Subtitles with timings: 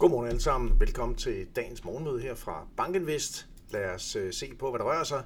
[0.00, 0.80] Godmorgen alle sammen.
[0.80, 3.48] Velkommen til dagens morgenmøde her fra Bankinvest.
[3.70, 5.24] Lad os øh, se på, hvad der rører sig.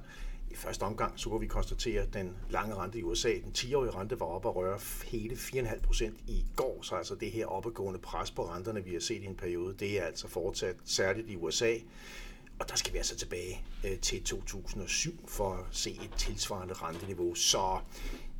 [0.50, 3.90] I første omgang så kunne vi konstatere, at den lange rente i USA, den 10-årige
[3.90, 6.78] rente, var oppe at røre hele 4,5 procent i går.
[6.82, 10.00] Så altså det her oppegående pres på renterne, vi har set i en periode, det
[10.00, 11.74] er altså fortsat særligt i USA.
[12.58, 17.34] Og der skal vi altså tilbage øh, til 2007 for at se et tilsvarende renteniveau.
[17.34, 17.78] Så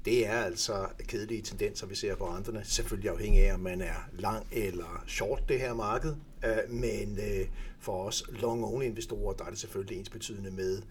[0.05, 2.65] det er altså kedelige tendenser, vi ser på renterne.
[2.65, 6.15] Selvfølgelig afhængig af, om man er lang eller short det her marked.
[6.45, 7.47] Øh, men øh,
[7.81, 10.83] for os long-only investorer, der er det selvfølgelig ens betydende med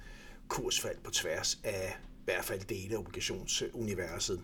[0.47, 4.41] kursfald på tværs af i hvert fald dele af obligationsuniverset.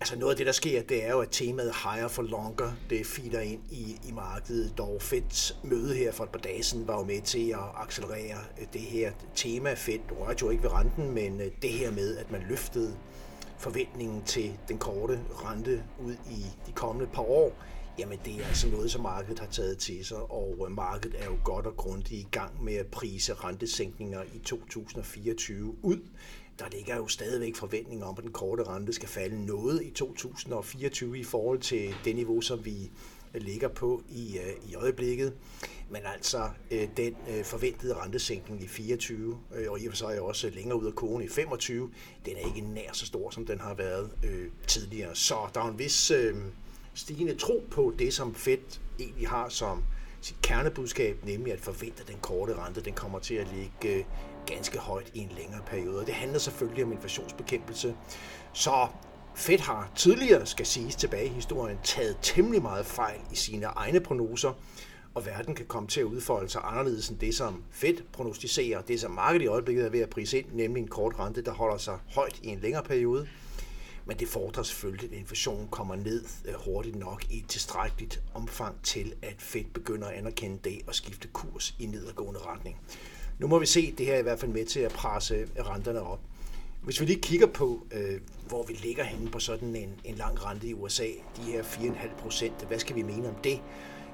[0.00, 3.06] Altså noget af det, der sker, det er jo, at temaet higher for longer, det
[3.06, 4.78] feeder ind i, i markedet.
[4.78, 8.38] Dog Feds møde her for et par dage siden var jo med til at accelerere
[8.60, 9.74] øh, det her tema.
[9.74, 12.96] Fed rørte jo ikke ved renten, men det her med, at man løftede
[13.58, 17.52] forventningen til den korte rente ud i de kommende par år,
[17.98, 21.24] jamen det er altså noget, som markedet har taget til sig, og øh, markedet er
[21.24, 25.98] jo godt og grundigt i gang med at prise rentesænkninger i 2024 ud.
[26.58, 31.18] Der ligger jo stadigvæk forventninger om, at den korte rente skal falde noget i 2024
[31.18, 32.90] i forhold til det niveau, som vi
[33.34, 35.32] ligger på i, øh, i øjeblikket.
[35.90, 40.20] Men altså øh, den øh, forventede rentesænkning i 24, øh, og i og for sig
[40.20, 41.90] også længere ud af kogen i 25,
[42.26, 45.16] den er ikke nær så stor, som den har været øh, tidligere.
[45.16, 46.36] Så der er en vis øh,
[46.94, 48.58] stigende tro på det, som Fed
[48.98, 49.84] egentlig har som
[50.20, 54.04] sit kernebudskab, nemlig at forvente, at den korte rente den kommer til at ligge øh,
[54.46, 56.00] ganske højt i en længere periode.
[56.00, 57.94] Og det handler selvfølgelig om inflationsbekæmpelse.
[58.52, 58.86] Så
[59.38, 64.00] Fed har tidligere, skal siges tilbage i historien, taget temmelig meget fejl i sine egne
[64.00, 64.52] prognoser,
[65.14, 69.00] og verden kan komme til at udfolde sig anderledes end det, som Fed prognostiserer, det
[69.00, 71.76] som markedet i øjeblikket er ved at prise ind, nemlig en kort rente, der holder
[71.76, 73.28] sig højt i en længere periode.
[74.06, 78.82] Men det fordrer selvfølgelig, at inflationen kommer ned øh, hurtigt nok i et tilstrækkeligt omfang
[78.82, 82.76] til, at Fed begynder at anerkende det og skifte kurs i nedadgående retning.
[83.38, 86.02] Nu må vi se, det her er i hvert fald med til at presse renterne
[86.02, 86.20] op.
[86.82, 90.44] Hvis vi lige kigger på, øh, hvor vi ligger henne på sådan en, en lang
[90.44, 91.06] rente i USA,
[91.36, 93.60] de her 4,5 procent, hvad skal vi mene om det?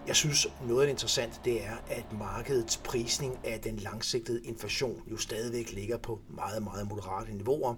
[0.06, 5.02] Jeg synes, noget af det interessante, det er, at markedets prisning af den langsigtede inflation
[5.10, 7.74] jo stadigvæk ligger på meget, meget moderate niveauer.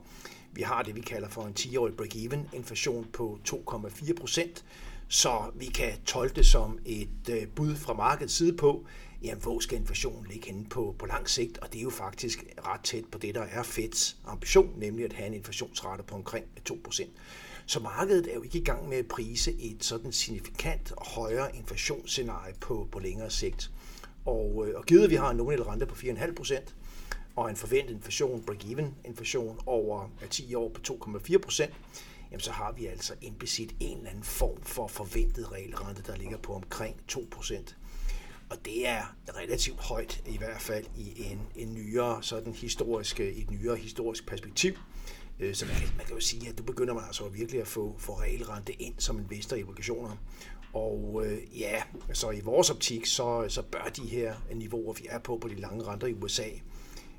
[0.53, 4.65] Vi har det, vi kalder for en 10-årig break-even inflation på 2,4 procent,
[5.09, 8.87] så vi kan tolke det som et øh, bud fra markedets side på,
[9.23, 12.45] jamen, hvor skal inflationen ligge henne på, på lang sigt, og det er jo faktisk
[12.67, 16.45] ret tæt på det, der er Feds ambition, nemlig at have en inflationsrate på omkring
[16.71, 17.09] 2%.
[17.67, 22.55] Så markedet er jo ikke i gang med at prise et sådan signifikant højere inflationsscenarie
[22.61, 23.71] på, på længere sigt.
[24.25, 26.73] Og, øh, og givet, at vi har en nominel rente på 4,5%,
[27.37, 31.73] og en forventet inflation, break-even inflation over 10 år på 2,4 procent,
[32.31, 36.39] jamen så har vi altså implicit en eller anden form for forventet realrente, der ligger
[36.39, 37.77] på omkring 2 procent.
[38.51, 43.51] Og det er relativt højt, i hvert fald i en, en nyere, sådan historisk, et
[43.51, 44.73] nyere historisk perspektiv.
[45.41, 47.67] Øh, så man kan, man kan jo sige, at du begynder man altså virkelig at
[47.67, 50.17] få, få realrente ind som investor i obligationer.
[50.73, 55.19] Og øh, ja, så i vores optik, så, så bør de her niveauer, vi er
[55.19, 56.49] på på de lange renter i USA,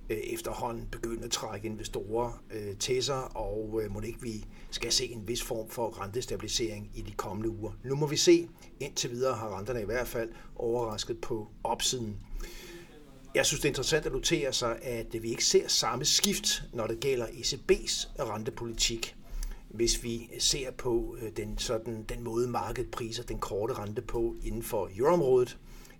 [0.09, 4.91] Øh, efterhånden begynde at trække investorer øh, til sig, og øh, må ikke vi skal
[4.91, 7.71] se en vis form for rentestabilisering i de kommende uger.
[7.83, 8.47] Nu må vi se.
[8.79, 12.17] Indtil videre har renterne i hvert fald overrasket på opsiden.
[13.35, 16.87] Jeg synes, det er interessant at notere sig, at vi ikke ser samme skift, når
[16.87, 19.15] det gælder ECB's rentepolitik.
[19.69, 24.35] Hvis vi ser på øh, den, sådan, den måde, markedet priser den korte rente på
[24.43, 25.57] inden for euroområdet,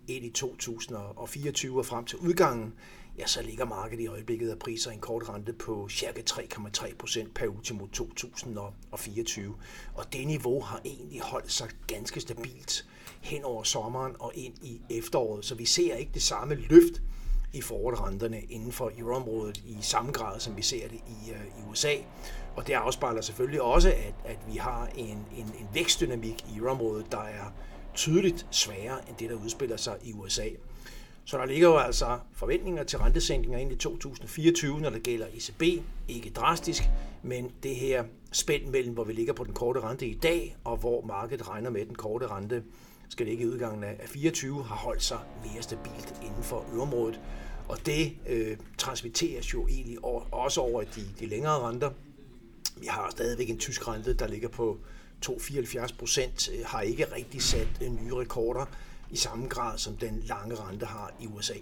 [0.07, 2.73] ind i 2024 og frem til udgangen,
[3.17, 6.21] ja, så ligger markedet i øjeblikket af priser en kort rente på ca.
[6.29, 9.55] 3,3 procent per ultimo 2024.
[9.93, 12.85] Og det niveau har egentlig holdt sig ganske stabilt
[13.21, 17.01] hen over sommeren og ind i efteråret, så vi ser ikke det samme løft
[17.53, 21.69] i forward-renterne inden for euroområdet i samme grad, som vi ser det i, øh, i
[21.71, 21.93] USA.
[22.55, 27.11] Og det afspejler selvfølgelig også, at, at vi har en, en, en vækstdynamik i euroområdet,
[27.11, 27.53] der er
[27.95, 30.47] tydeligt sværere end det, der udspiller sig i USA.
[31.27, 35.83] Så der ligger jo altså forventninger til rentesænkninger ind i 2024, når det gælder ECB.
[36.07, 36.83] Ikke drastisk,
[37.23, 40.77] men det her spænd mellem, hvor vi ligger på den korte rente i dag, og
[40.77, 42.63] hvor markedet regner med, at den korte rente
[43.09, 47.19] skal ligge i udgangen af 24, har holdt sig mere stabilt inden for øvrigt.
[47.67, 49.97] Og det øh, transmitteres jo egentlig
[50.31, 51.89] også over de, de længere renter.
[52.77, 54.77] Vi har stadigvæk en tysk rente, der ligger på
[55.25, 58.65] 2,74 procent, øh, har ikke rigtig sat øh, nye rekorder
[59.11, 61.53] i samme grad, som den lange rente har i USA.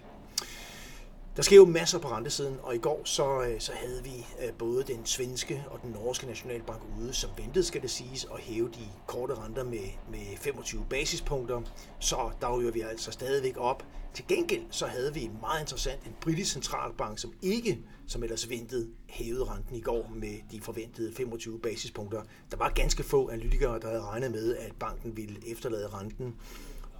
[1.36, 4.52] Der sker jo masser på rentesiden, og i går så, øh, så havde vi øh,
[4.58, 8.68] både den svenske og den norske nationalbank ude, som ventede, skal det siges, at hæve
[8.68, 11.62] de korte renter med, med 25 basispunkter.
[11.98, 13.84] Så der jo vi altså stadigvæk op.
[14.14, 18.88] Til gengæld så havde vi meget interessant en britisk centralbank, som ikke, som ellers ventede,
[19.08, 22.22] hævede renten i går med de forventede 25 basispunkter.
[22.50, 26.34] Der var ganske få analytikere, der havde regnet med, at banken ville efterlade renten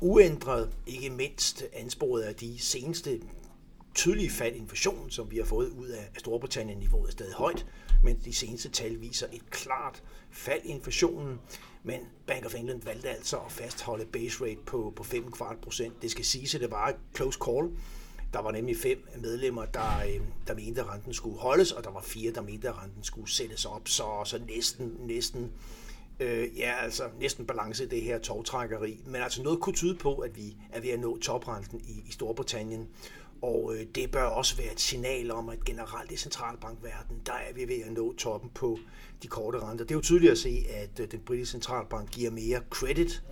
[0.00, 3.20] uændret, ikke mindst ansporet af de seneste
[3.94, 6.78] tydelige fald i inflationen, som vi har fået ud af Storbritannien.
[6.78, 7.66] Niveauet er stadig højt,
[8.02, 11.40] men de seneste tal viser et klart fald i inflationen.
[11.82, 16.02] Men Bank of England valgte altså at fastholde base rate på, på 5,25 procent.
[16.02, 17.70] Det skal siges, at det var et close call.
[18.32, 21.90] Der var nemlig fem medlemmer, der, øh, der mente, at renten skulle holdes, og der
[21.90, 23.88] var fire, der mente, at renten skulle sættes op.
[23.88, 25.52] Så, så næsten, næsten
[26.20, 29.00] øh, ja, altså næsten balance i det her togtrækkeri.
[29.06, 32.12] Men altså noget kunne tyde på, at vi er ved at nå toprenten i, i
[32.12, 32.88] Storbritannien.
[33.42, 37.52] Og øh, det bør også være et signal om, at generelt i centralbankverdenen, der er
[37.54, 38.78] vi ved at nå toppen på
[39.22, 39.84] de korte renter.
[39.84, 43.22] Det er jo tydeligt at se, at øh, den britiske centralbank giver mere credit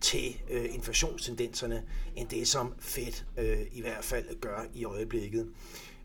[0.00, 1.82] til øh, inflationstendenserne,
[2.16, 5.48] end det som Fed øh, i hvert fald gør i øjeblikket.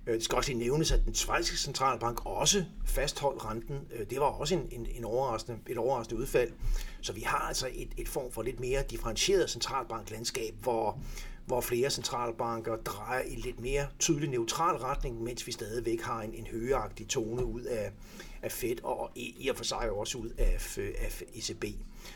[0.07, 3.79] Øh, det skal også lige nævnes, at den svejsiske centralbank også fastholdt renten.
[3.93, 6.51] Øh, det var også en, en, en overraskende, et overraskende udfald.
[7.01, 10.97] Så vi har altså et, et form for lidt mere differentieret centralbanklandskab, hvor
[11.45, 16.33] hvor flere centralbanker drejer i lidt mere tydelig neutral retning, mens vi stadigvæk har en,
[16.33, 17.91] en højagtig tone ud af,
[18.41, 21.65] af Fed og i, og for sig også ud af, af ECB.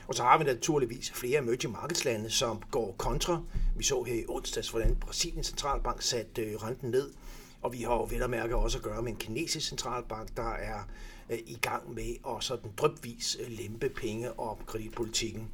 [0.07, 3.41] Og så har vi naturligvis flere emerging markets lande, som går kontra.
[3.77, 7.09] Vi så her i onsdags, hvordan Brasiliens centralbank satte øh, renten ned,
[7.61, 10.51] og vi har jo vel at mærke også at gøre med en kinesisk centralbank, der
[10.53, 10.79] er
[11.29, 15.51] øh, i gang med at sådan drøbvis øh, lempe penge- og kreditpolitikken.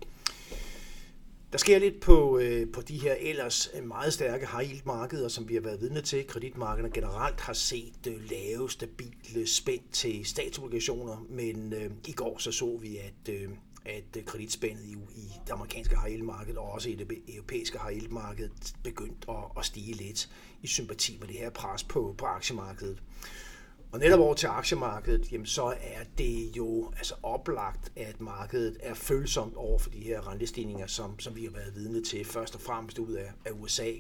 [1.52, 5.28] Der sker lidt på, øh, på de her ellers øh, meget stærke high yield markeder,
[5.28, 6.28] som vi har været vidne til.
[6.28, 12.52] Kreditmarkederne generelt har set øh, lave, stabile spænd til statsobligationer, men øh, i går så
[12.52, 13.50] så vi, at, øh,
[13.86, 17.80] at øh, kreditspændet i, i det amerikanske high yield marked og også i det europæiske
[17.80, 18.50] high yield marked
[18.84, 20.30] begyndt at, at stige lidt
[20.62, 23.04] i sympati med det her pres på, på aktiemarkedet.
[23.92, 28.94] Og netop over til aktiemarkedet, jamen så er det jo altså oplagt, at markedet er
[28.94, 32.62] følsomt over for de her rentestigninger, som, som vi har været vidne til, først og
[32.62, 33.92] fremmest ud af, af USA.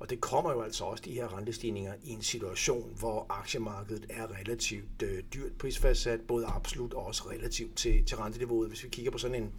[0.00, 4.38] Og det kommer jo altså også, de her rentestigninger, i en situation, hvor aktiemarkedet er
[4.40, 8.68] relativt øh, dyrt prisfastsat, både absolut og også relativt til, til renteniveauet.
[8.68, 9.52] Hvis vi kigger på sådan en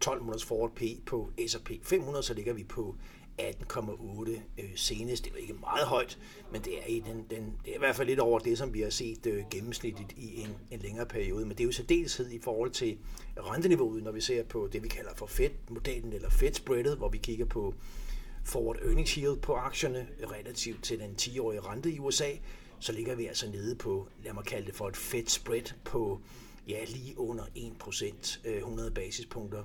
[0.00, 2.94] 12 måneders forward P på S&P 500, så ligger vi på
[3.40, 5.24] 18,8 øh, senest.
[5.24, 6.18] Det er jo ikke meget højt,
[6.52, 8.74] men det er, i den, den, det er i hvert fald lidt over det, som
[8.74, 11.46] vi har set øh, gennemsnitligt i en, en længere periode.
[11.46, 12.98] Men det er jo særdeleshed i forhold til
[13.36, 17.46] renteniveauet, når vi ser på det, vi kalder for Fed-modellen eller Fed-spreadet, hvor vi kigger
[17.46, 17.74] på
[18.44, 22.30] forward earnings yield på aktierne relativt til den 10-årige rente i USA,
[22.78, 26.20] så ligger vi altså nede på, lad mig kalde det for et fedt spread på
[26.68, 29.62] ja, lige under 1%, 100 øh, basispunkter.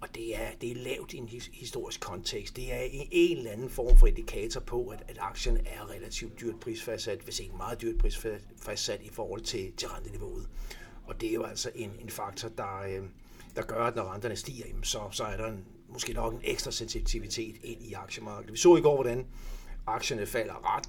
[0.00, 2.56] Og det er, det er lavt i en historisk kontekst.
[2.56, 6.40] Det er en, en eller anden form for indikator på, at, at aktien er relativt
[6.40, 10.48] dyrt prisfastsat, hvis ikke meget dyrt prisfastsat i forhold til, til renteniveauet.
[11.04, 13.04] Og det er jo altså en, en faktor, der, øh,
[13.56, 15.64] der gør, at når renterne stiger, så, så er der en,
[15.96, 18.52] måske nok en ekstra sensitivitet ind i aktiemarkedet.
[18.52, 19.26] Vi så i går, hvordan
[19.86, 20.88] aktierne falder ret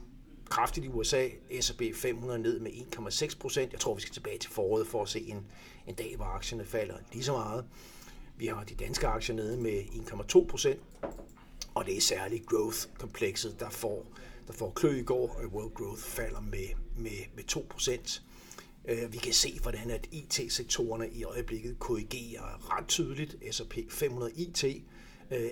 [0.49, 1.27] kraftigt i USA.
[1.61, 3.71] S&P 500 ned med 1,6 procent.
[3.71, 5.45] Jeg tror, vi skal tilbage til foråret for at se en,
[5.87, 7.65] en dag, hvor aktierne falder lige så meget.
[8.37, 10.79] Vi har de danske aktier nede med 1,2 procent,
[11.75, 14.05] og det er særligt growth-komplekset, der får,
[14.47, 16.67] der får klø i går, og World Growth falder med,
[16.97, 18.23] med, med 2 procent.
[18.87, 23.35] Øh, vi kan se, hvordan at IT-sektorerne i øjeblikket korrigerer ret tydeligt.
[23.51, 24.63] S&P 500 IT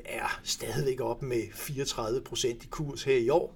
[0.06, 3.56] er stadigvæk op med 34 procent i kurs her i år,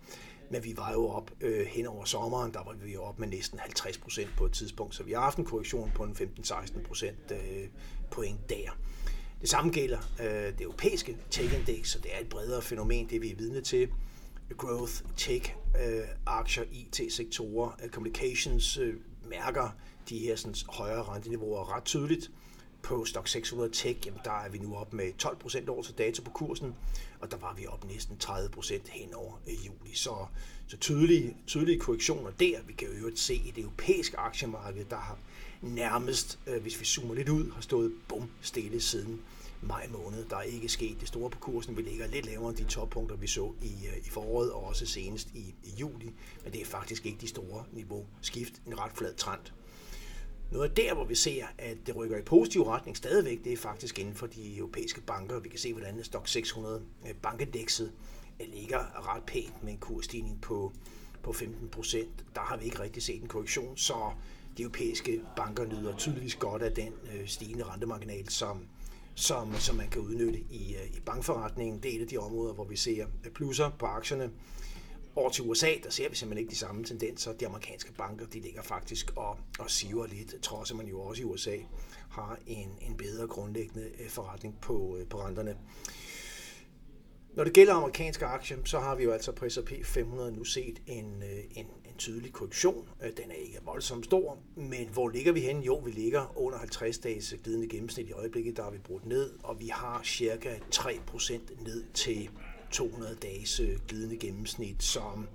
[0.49, 3.27] men vi var jo op øh, hen over sommeren, der var vi jo op med
[3.27, 6.81] næsten 50 procent på et tidspunkt, så vi har haft en korrektion på en 15-16
[6.87, 7.67] procent øh,
[8.11, 8.77] point der.
[9.41, 13.31] Det samme gælder øh, det europæiske tech-index, så det er et bredere fænomen, det vi
[13.31, 13.89] er vidne til.
[14.57, 18.93] Growth, tech, øh, aktier, IT-sektorer, øh, communications øh,
[19.29, 19.69] mærker
[20.09, 22.31] de her sådan, højere renteniveauer ret tydeligt.
[22.81, 25.97] På Stock 600 Tech, jamen, der er vi nu op med 12 procent over til
[25.97, 26.75] dato på kursen,
[27.19, 29.93] og der var vi op næsten 30 procent hen over øh, juli.
[29.93, 30.25] Så,
[30.67, 32.61] så tydelige, tydelige korrektioner der.
[32.67, 35.17] Vi kan jo øvrigt se i det europæiske aktiemarked, der har
[35.61, 39.21] nærmest, øh, hvis vi zoomer lidt ud, har stået bum stille siden
[39.61, 40.25] maj måned.
[40.25, 41.77] Der er ikke sket det store på kursen.
[41.77, 44.85] Vi ligger lidt lavere end de toppunkter, vi så i, øh, i foråret og også
[44.85, 46.13] senest i, i juli.
[46.43, 48.61] Men det er faktisk ikke de store niveau skift.
[48.67, 49.41] En ret flad trend.
[50.51, 53.57] Noget af der, hvor vi ser, at det rykker i positiv retning stadigvæk, det er
[53.57, 55.39] faktisk inden for de europæiske banker.
[55.39, 57.91] Vi kan se, hvordan Stock 600 øh, bankindekset
[58.39, 60.73] øh, ligger ret pænt med en kursstigning på
[61.23, 62.25] på 15 procent.
[62.35, 64.11] Der har vi ikke rigtig set en korrektion, så
[64.57, 68.67] de europæiske banker nyder tydeligvis godt af den øh, stigende rentemarginal, som,
[69.19, 71.83] som, som man kan udnytte i, øh, i bankforretningen.
[71.83, 74.31] Det er et af de områder, hvor vi ser øh, plusser på aktierne.
[75.15, 77.33] Over til USA, der ser vi simpelthen ikke de samme tendenser.
[77.33, 81.21] De amerikanske banker, de ligger faktisk og, og siver lidt, trods at man jo også
[81.21, 81.57] i USA
[82.09, 85.57] har en, en bedre grundlæggende øh, forretning på, på renterne.
[87.35, 90.81] Når det gælder amerikanske aktier, så har vi jo altså på S&P 500 nu set
[90.87, 92.89] en, øh, en, en tydelig korrektion.
[93.03, 95.61] Øh, den er ikke voldsomt stor, men hvor ligger vi hen?
[95.61, 99.31] Jo, vi ligger under 50 dages glidende gennemsnit i øjeblikket, der har vi brudt ned,
[99.43, 102.29] og vi har cirka 3% ned til
[102.71, 105.27] 200 dages øh, glidende gennemsnit, som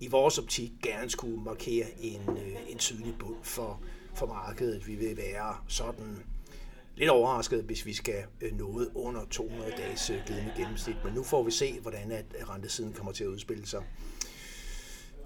[0.00, 2.20] i vores optik gerne skulle markere en,
[2.68, 3.80] en tydelig bund for,
[4.14, 4.86] for markedet.
[4.86, 6.18] Vi vil være sådan
[6.96, 10.96] lidt overrasket, hvis vi skal øh, noget under 200 dages øh, glidende gennemsnit.
[11.04, 13.82] Men nu får vi se, hvordan at øh, rentesiden kommer til at udspille sig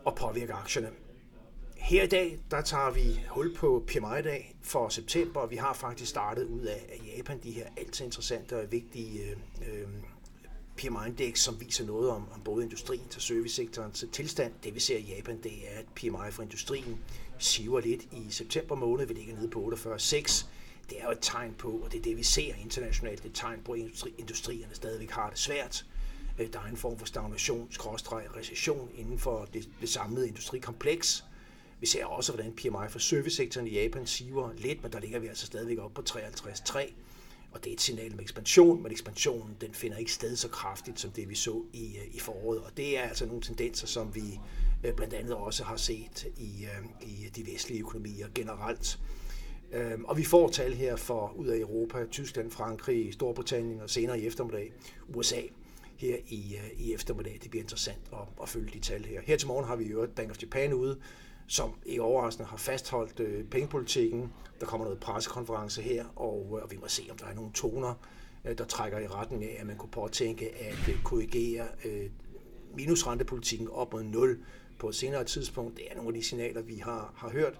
[0.04, 0.88] og påvirke aktierne.
[1.76, 6.10] Her i dag, der tager vi hul på PMI-dag for september, og vi har faktisk
[6.10, 9.22] startet ud af Japan de her altid interessante og vigtige
[9.62, 9.86] øh,
[10.76, 14.52] PMI-indeks, som viser noget om, om både industrien til servicesektorens tilstand.
[14.64, 16.98] Det vi ser i Japan, det er, at PMI for industrien
[17.38, 19.06] siver lidt i september måned.
[19.06, 20.46] Vi ligger nede på 48,6
[20.90, 23.30] det er jo et tegn på, og det er det, vi ser internationalt, det er
[23.30, 25.86] et tegn på, at industri, industrierne stadigvæk har det svært.
[26.38, 31.24] Øh, der er en form for stagnation, skråstreg, recession inden for det, det samlede industrikompleks.
[31.80, 35.26] Vi ser også, hvordan PMI for servicesektoren i Japan siver lidt, men der ligger vi
[35.26, 36.92] altså stadigvæk op på 53,3.
[37.52, 41.00] Og det er et signal om ekspansion, men ekspansionen den finder ikke sted så kraftigt,
[41.00, 42.60] som det vi så i, øh, i foråret.
[42.60, 44.40] Og det er altså nogle tendenser, som vi
[44.84, 46.66] øh, blandt andet også har set i,
[47.02, 48.98] i de vestlige økonomier generelt.
[49.72, 54.20] Øhm, og vi får tal her for ud af Europa, Tyskland, Frankrig, Storbritannien og senere
[54.20, 54.72] i eftermiddag
[55.08, 55.40] USA
[55.96, 57.38] her i, øh, i eftermiddag.
[57.42, 59.20] Det bliver interessant at, at følge de tal her.
[59.24, 60.98] Her til morgen har vi jo Bank of Japan ude,
[61.46, 64.32] som ikke overraskende har fastholdt øh, pengepolitikken.
[64.60, 67.52] Der kommer noget pressekonference her, og, øh, og vi må se, om der er nogle
[67.52, 67.94] toner,
[68.44, 72.10] øh, der trækker i retning af, at man kunne påtænke at øh, korrigere øh,
[72.76, 74.38] minusrentepolitikken op mod 0
[74.78, 75.76] på et senere tidspunkt.
[75.76, 77.58] Det er nogle af de signaler, vi har, har hørt.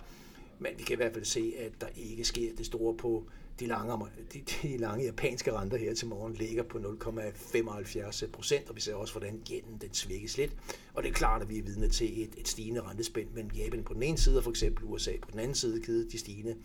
[0.59, 3.25] Men vi kan i hvert fald se, at der ikke sker det store på
[3.61, 8.77] de lange, de, de lange japanske renter her til morgen ligger på 0,75 procent, og
[8.77, 10.57] vi ser også, hvordan yenen den svækkes lidt.
[10.95, 13.85] Og det er klart, at vi er vidne til et, et stigende rentespænd mellem Japan
[13.85, 16.57] på den ene side, og for eksempel USA på den anden side, givet de stigende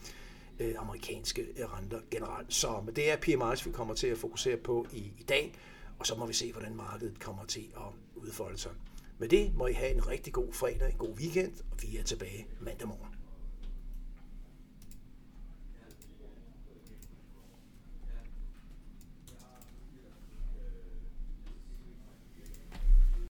[0.59, 2.53] øh, amerikanske renter generelt.
[2.53, 5.53] Så men det er PMI's, vi kommer til at fokusere på i, i dag,
[5.99, 8.71] og så må vi se, hvordan markedet kommer til at udfolde sig.
[9.17, 12.03] Med det må I have en rigtig god fredag, en god weekend, og vi er
[12.03, 13.10] tilbage mandag morgen.